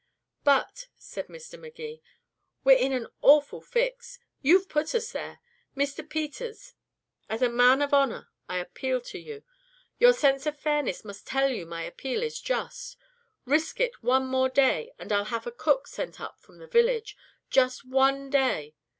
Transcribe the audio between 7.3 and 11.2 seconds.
a man of honor, I appeal to you. Your sense of fairness